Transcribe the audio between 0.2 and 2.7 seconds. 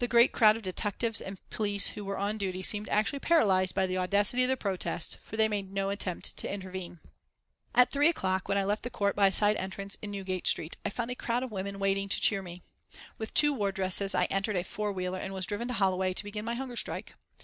crowd of detectives and police who were on duty